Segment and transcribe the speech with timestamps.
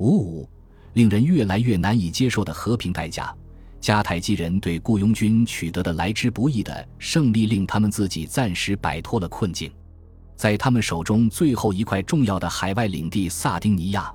[0.00, 0.48] 五五，
[0.94, 3.34] 令人越来越难以接受的和平代价。
[3.82, 9.70] 迦太基人对雇佣军取得的来之不易的胜利，令他们自己暂时摆脱了困境。
[10.36, 14.10] 在他们手中最后一块重要的海外领地萨丁尼亚，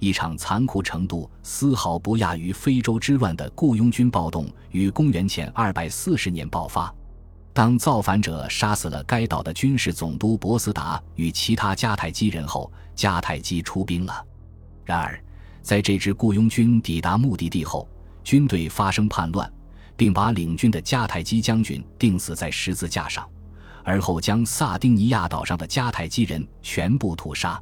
[0.00, 6.92] 一场残酷程度丝毫不亚于非洲之乱的雇佣军暴动于公元前二百四十年爆发。
[7.52, 14.24] 当造反者杀死了该岛的军事总督博斯达与其他迦太基人后，迦太基出兵了。
[14.84, 15.20] 然而，
[15.62, 17.88] 在这支雇佣军抵达目的地后，
[18.24, 19.50] 军队发生叛乱，
[19.96, 23.28] 并把领军的迦太基将军钉死在十字架上，
[23.84, 27.60] 而后将萨丁尼亚岛上的迦太基人全部屠杀。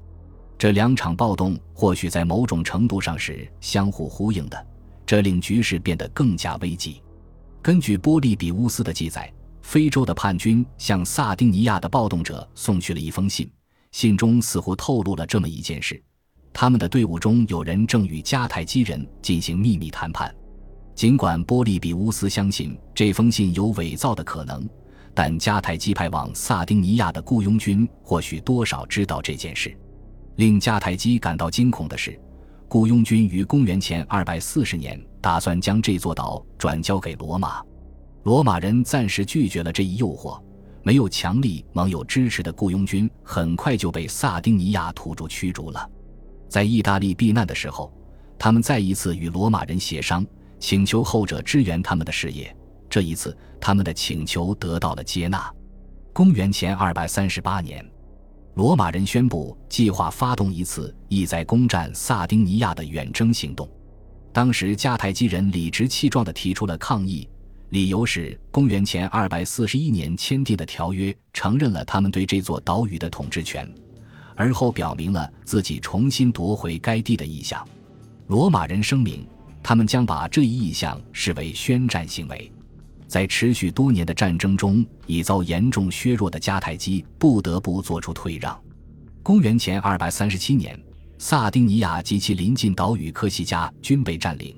[0.58, 4.66] 这两场暴动或许在某种程度上是相互呼应的，
[5.04, 7.02] 这令局势变得更加危急。
[7.60, 13.50] 根据波利比乌斯的记载，非洲的叛军向萨丁尼亚的暴动者送去了一封信，
[13.92, 16.02] 信中似乎透露了这么一件事：
[16.58, 20.34] 他们的队伍中有人正与迦太基人进行秘密谈判。
[20.94, 24.66] 尽管波利比乌斯相信这封信有伪造的可能，
[25.12, 29.76] 但迦太基派往萨丁尼亚的雇佣军或许多少知道这件事。
[30.36, 32.18] 令迦太基感到惊恐的是，
[32.68, 37.62] 雇佣军于公元前240年打算将这座岛转交给罗马。
[38.22, 40.40] 罗马人暂时拒绝了这一诱惑，
[40.82, 45.90] 没有强力盟友支持的雇佣军很快就被萨丁尼亚土著驱逐了。
[46.48, 47.92] 在意大利避难的时候，
[48.38, 50.26] 他们再一次与罗马人协商。
[50.58, 52.56] 请求后者支援他们的事业。
[52.88, 55.52] 这一次，他们的请求得到了接纳。
[56.14, 57.84] 公元前二百三十八年，
[58.54, 63.68] 罗马人宣布计划发动一次意在攻占萨丁尼亚的远征行动。
[64.32, 67.28] 当时，迦太基人理直气壮地提出了抗议，
[67.68, 73.70] 理由是公元前二百四十一年签订的条约承认了他们对这座岛屿的统治权，
[74.36, 77.66] 而后表明了自己重新夺回该地的意向。
[78.28, 79.26] 罗马人声明。
[79.62, 82.52] 他们将把这一意向视为宣战行为，
[83.08, 88.56] 在持续多年的战争中，已遭严重削弱的迦太基不得不做出退让。
[89.24, 90.80] 公元前二百三十七年，
[91.18, 94.54] 萨丁尼亚及其邻近岛屿科西嘉均被占领。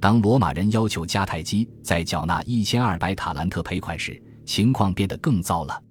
[0.00, 5.82] 当罗马人要求迦太基在缴纳一千二百塔兰特赔款时，情况变得更糟了。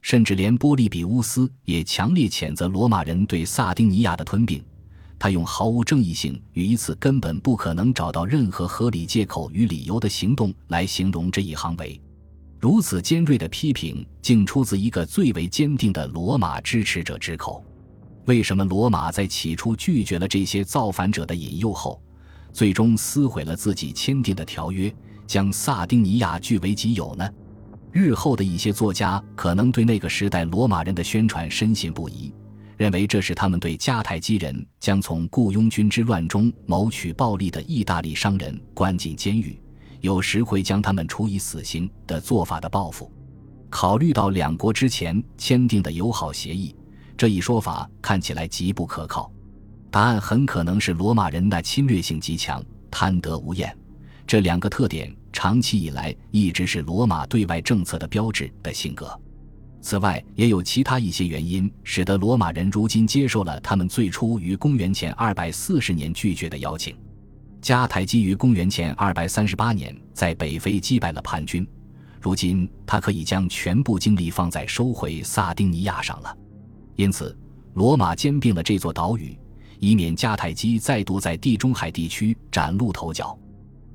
[0.00, 4.62] 甚至连波利比乌斯也强烈谴责罗马人对萨丁尼亚的吞并。
[5.18, 12.00] 他用毫无正义性与一次根本不可能找到任何合理借口与理由的行动来形容这一行为。
[12.60, 17.64] 如此尖锐的批评竟出自一个最为坚定的罗马支持者之口。
[18.26, 22.00] 为什么罗马在起初拒绝了这些造反者的引诱后，
[22.52, 24.94] 最终撕毁了自己签订的条约，
[25.26, 27.28] 将萨丁尼亚据为己有呢？
[27.98, 32.32] 日后的一些作家可能对那个时代罗马人的宣传深信不疑。
[32.76, 39.60] 认为这是他们对迦太基人将从雇佣军之乱中谋取暴利的意大利商人关进监狱，
[40.00, 43.12] 有时会将他们处以死刑的做法的报复。
[43.68, 46.72] 考虑到两国之前签订的友好协议，
[47.16, 49.28] 这一说法看起来极不可靠。
[49.90, 53.76] 答案很可能是罗马人的侵略性极强、贪得无厌，
[54.24, 59.18] 这两个特点长期以来一直是罗马对外政策的标志的性格。
[59.80, 66.96] 此外，也有其他一些原因，使得罗马人如今接受了他们最初于公元前240年拒绝的邀请。
[67.62, 71.66] 迦太基于公元前238年在北非击败了叛军，
[72.20, 76.36] 如今他可以将全部精力放在收回萨丁尼亚上了。
[76.96, 77.36] 因此，
[77.74, 79.38] 罗马兼并了这座岛屿，
[79.78, 83.38] 以免迦太基再度在地中海地区崭露头角。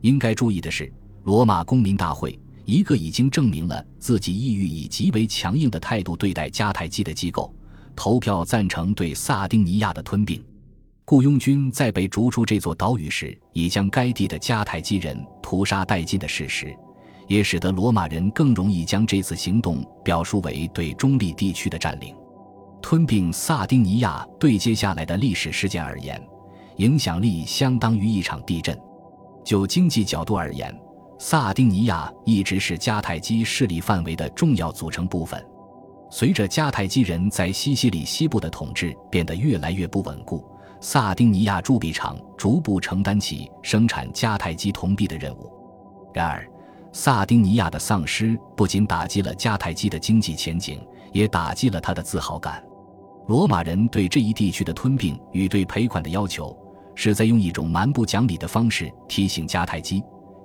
[0.02, 0.92] 应该注意的是，
[1.24, 2.40] 罗马公民大会。
[2.66, 7.54] 一个已经证明了自己意欲以极为强硬的态度对待迦太基的机构，
[7.94, 10.42] 投票赞成对萨丁尼亚的吞并。
[11.04, 16.74] 雇佣军在被逐出这座岛屿时，已将该地的迦太基人屠杀殆尽的事实，
[17.28, 22.16] 也使得罗马人更容易将这次行动表述为对中立地区的占领。
[22.82, 26.26] 吞并萨丁尼亚对接下来的历史事件而言，
[26.78, 28.80] 影响力相当于一场地震。
[29.44, 30.74] 就经济角度而言，
[31.26, 35.42] 萨丁尼亚一直是迦太基势力范围的重要组成部分。
[36.12, 40.46] 随着迦太基人在西西里西部的统治变得越来越不稳固，
[40.82, 45.50] 萨丁尼亚铸币厂逐步承担起生产迦太基铜币的任务。
[46.14, 46.46] 然而，
[46.92, 52.62] 萨丁尼亚的丧失不仅打击了迦太基的经济前景，也打击了他的自豪感。
[53.28, 56.54] 罗马人对这一地区的吞并与对赔款的要求，
[56.96, 60.04] 是在用一种蛮不讲理的方式提醒迦太基。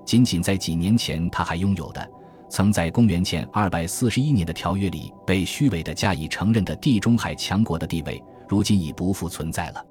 [0.09, 2.11] 仅仅在几年前，他还拥有的，
[2.49, 9.85] 曾在公元前二百四十一年的条约里被虚伪的加以承认的地中海强国的地位，如今已不复存在了。